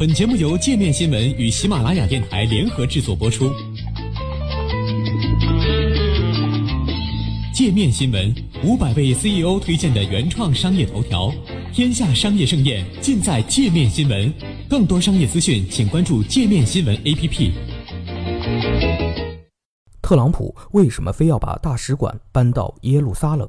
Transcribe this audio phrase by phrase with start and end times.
[0.00, 3.52] 本节目由界面新闻与喜马拉雅电台联合制作播出。
[7.52, 8.34] 界面新闻
[8.64, 11.30] 五百位 CEO 推荐的原创商业头条，
[11.70, 14.32] 天下商业盛宴尽在界面新闻。
[14.70, 17.52] 更多商业资讯，请关注界面新闻 APP。
[20.00, 23.46] 特朗普为什么非要把大使馆搬到耶路撒冷？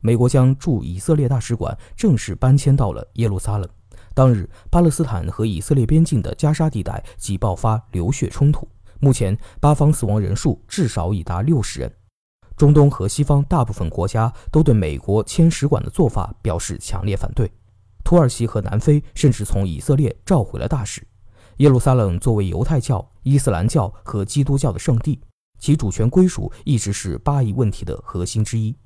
[0.00, 3.70] 美国将驻以色列大使馆正式搬迁到了耶路撒冷。
[4.14, 8.68] 当日，巴勒斯坦和以色列边境的加沙地带即爆发流血冲突，
[9.00, 11.92] 目前巴方死亡人数至少已达六十人。
[12.56, 17.50] 中东和西方大部分国家都对美国迁使馆的做法表示强烈反对，
[18.04, 21.04] 土耳其和南非甚至从以色列召回了大使。
[21.56, 25.20] 耶路撒冷作为犹太教、伊斯兰教和基督教的圣地，
[25.58, 28.76] 其主权归属一直是巴以问题的核心之一。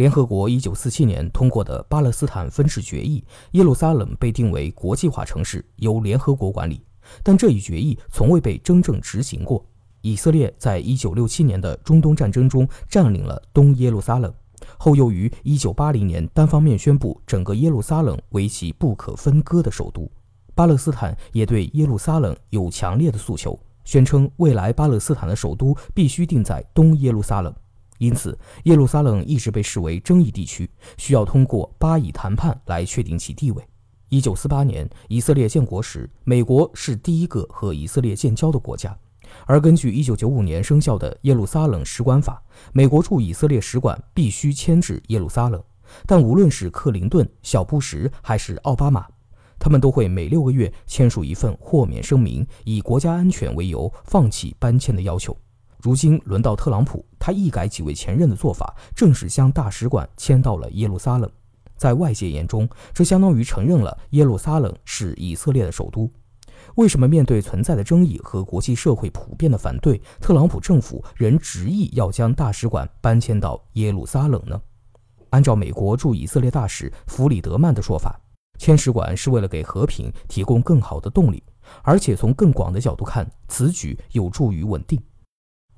[0.00, 6.80] 联合国1947年通过的巴勒斯坦分治决议，耶路撒冷被定为国际化城市，由联合国管理。
[7.22, 9.62] 但这一决议从未被真正执行过。
[10.00, 14.32] 以色列在1967年的中东战争中占领了东耶路撒冷，
[14.78, 20.10] 后又于1980年单方面宣布整个耶路撒冷为其不可分割的首都。
[20.54, 27.54] 巴勒斯坦也对耶路撒冷有强烈的诉求，宣称未来巴勒斯坦的首都必须定在东耶路撒冷。
[28.00, 33.62] 因此，耶路撒冷一直被视为争议地区，需要通过巴以谈判来确定其地位。
[34.08, 38.98] 一九四八年以色列建国时，美国是第一个和以色列建交的国家。
[39.44, 42.42] 而根据一九九五年生效的耶路撒冷使馆法，
[42.72, 45.62] 美国驻以色列使馆必须迁至耶路撒冷。
[46.06, 49.06] 但无论是克林顿、小布什还是奥巴马，
[49.58, 55.36] 他们都会每六个月签署一份豁免声明，以国家安全为由放弃搬迁的要求。
[55.82, 61.30] 如今轮到特朗普，他一改几位前任的做法，正式将大使馆迁到了耶路撒冷。
[61.76, 66.10] 在外界眼中，这相当于承认了耶路撒冷是以色列的首都。
[66.74, 74.60] 为什么面对存在的争议和国际社会普遍的反对，特朗普政府仍执意要将大使馆搬迁到耶路撒冷呢？
[75.30, 78.20] 按照美国驻以色列大使弗里德曼的说法，
[78.58, 81.42] 迁使馆是为了给和平提供更好的动力，
[81.82, 85.00] 而且从更广的角度看，此举有助于稳定。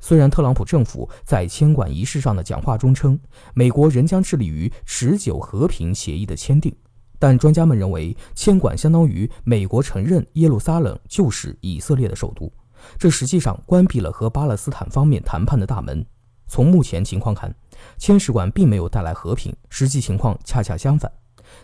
[0.03, 3.17] 虽然特朗普政府在迁馆仪式上的讲话中称，
[3.55, 6.75] 美国仍将致力于持久和平协议的签订，
[7.21, 12.53] 但专家们认为，迁馆相当于美国承认耶路撒冷就是以色列的首都，
[12.99, 16.05] 这实际上关闭了和巴勒斯坦方面谈判的大门。
[16.49, 17.55] 从目前情况看，
[17.97, 21.11] 迁使馆并没有带来和平，实际情况恰恰相反。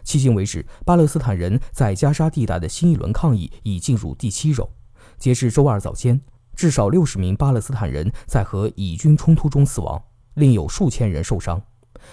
[0.04, 4.70] 迄今为止，巴勒斯坦人在加沙地带的新一轮抗议已进入第七周，
[5.18, 6.20] 截至周二早间。
[6.58, 10.02] 至少六十名巴勒斯坦人在和以军冲突中死亡，
[10.34, 11.62] 另有数千人受伤。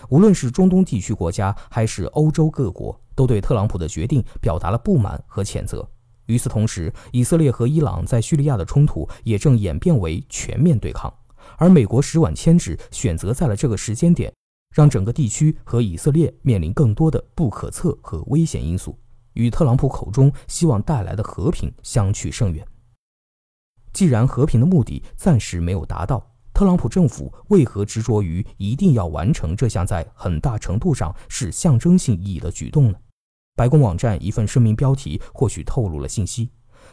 [0.07, 5.83] 无论是中东地区国家还是欧洲各国，都对特朗普的决定表达了不满和谴责。
[6.27, 11.11] 与此同时，以色列和伊朗在叙利亚的冲突也正演变为全面对抗，
[11.57, 14.31] 而美国使馆迁址选择在了这个时间点，
[14.75, 18.95] 让整个地区和以色列面临更多的不可测和危险因素，
[19.33, 22.63] 与特朗普口中希望带来的和平相去甚远。
[23.95, 26.21] 既然和平的目的暂时没有达到，
[26.53, 32.97] 特朗普政府为何执着于一定要完成这项在很大程度上是象征性意义的举动呢？
[33.55, 36.49] 白宫网站一份声明标题或许透露了信息：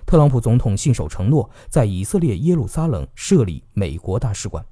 [0.07, 4.65] 特朗普总统信守承诺，在以色列耶路撒冷设立美国大使馆。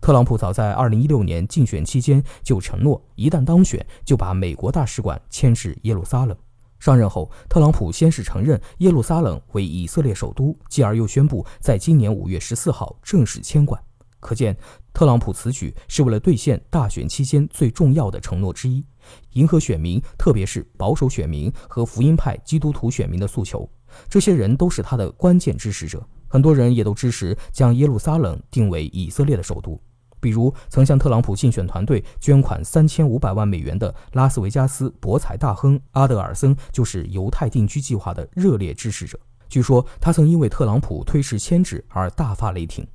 [0.00, 6.36] 特朗普早在2016年竞选期间就承诺，一旦当选，就把美国大使馆迁至耶路撒冷。
[6.82, 13.80] 上任后，特朗普先是承认耶路撒冷为以色列首都，继而又宣布在今年五月十四号正式迁馆。
[14.18, 14.56] 可见，
[14.92, 18.84] 特朗普此举是为了兑现大选期间最重要的承诺之一，
[19.34, 23.70] 迎合选民，特别是保守选民和福音派基督徒选民的诉求。
[24.08, 29.80] 这些人都是他的关键支持者，很多人也都支持将耶路撒冷定为以色列的首都。
[30.22, 39.18] 比如，曾向特朗普竞选团队捐款三千五百万美元的拉斯维加斯博彩大亨阿德尔森，就是犹太定居计划的热烈支持者。
[39.48, 42.86] 据说，他曾因为特朗普推迟迁址而大发雷霆。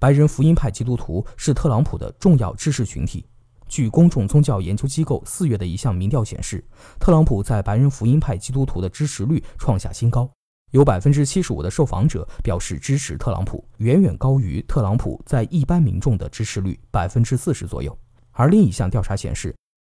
[0.00, 3.24] 白人福音派基督徒是特朗普的重要支持群体。
[3.68, 6.62] 据公众宗教研究机构四月的一项民调显示，
[6.98, 10.28] 特朗普在白人福音派基督徒的支持率创下新高。
[10.74, 17.96] 有百分之七十五的受访者表示支持特朗普，远远高于特朗普在一般民众的支持率百分之四十左右。
[18.32, 19.54] 而另一项调查显示，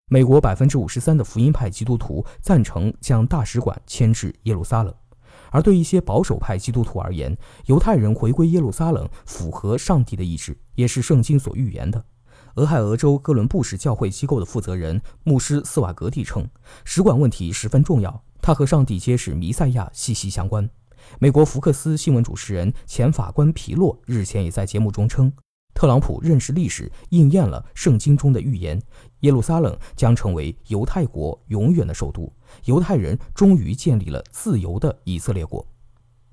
[0.09, 4.93] 美国百分之五十三的福音派基督徒赞成将大使馆迁至耶路撒冷。
[5.49, 7.33] 而对一些保守派基督徒而言，
[7.67, 12.03] 犹太人回归耶路撒冷符合上帝的意志，也是圣经所预言的。
[12.55, 16.47] 俄亥俄州哥伦布市教会机构的负责人牧师斯瓦格蒂称，
[16.85, 18.23] 使馆问题十分重要。
[18.41, 20.69] 他和上帝揭示弥赛亚息息相关。
[21.19, 25.29] 美国福克斯新闻主持人、前法官皮洛日前也在节目中称，
[25.73, 28.81] 特朗普认识历史，应验了圣经中的预言：
[29.19, 32.31] 耶路撒冷将成为犹太国永远的首都，
[32.63, 35.67] 犹太人终于建立了自由的以色列国。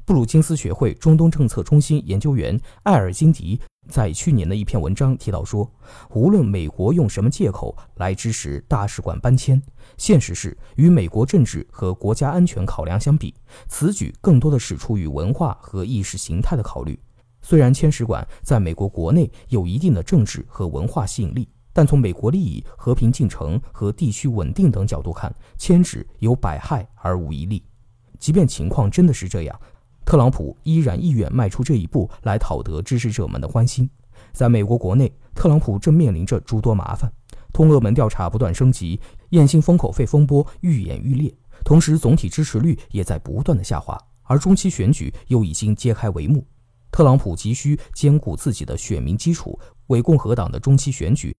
[0.05, 5.71] 布鲁金斯学会中东政策中心研究员艾尔金迪在去年的一篇文章提到说，
[6.11, 9.63] 无论美国用什么借口来支持大使馆搬迁，
[9.97, 13.33] 现实是与美国政治和国家安全考量相比，
[13.69, 16.99] 此举更多的是出于文化和意识形态的考虑。
[17.41, 27.63] 虽然迁使馆在美国国内有一定的政治和文化吸引力，但从美国利益、和平进程和地区稳定等角度看，迁址有百害而无一利。
[28.19, 29.61] 即便情况真的是这样。
[30.05, 33.89] 特朗普依然意愿迈出这一步来讨得支持者们的欢心。
[34.33, 37.11] 在美国国内，特朗普正面临着诸多麻烦，
[37.53, 39.01] 通俄门调查不断升级，
[39.31, 41.33] 艳星封口费风波愈演愈烈，
[41.65, 43.99] 同时总体支持率也在不断的下滑。
[44.25, 46.47] 而中期选举又已经揭开帷幕，
[46.91, 49.59] 特朗普急需兼顾自己的选民基础，
[49.89, 51.35] 为共和党的中期选举，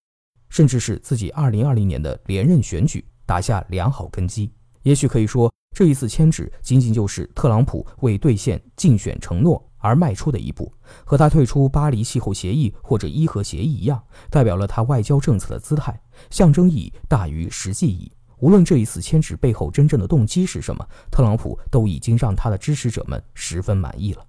[0.50, 4.51] 甚至是自己2020年的连任选举打下良好根基。
[4.83, 5.51] 也许可以说。
[5.73, 10.71] 这一次迁址仅仅就是特朗普为兑现竞选承诺而迈出的一步，
[11.03, 15.99] 和他退出巴黎气候协议或者伊核协议一样，代表了他外交政策的姿态，
[16.29, 18.11] 象征意义大于实际意义。
[18.37, 24.25] 无论这一次迁址背后真正的动机是什么，特朗普都已经让他的支持者们十分满意了。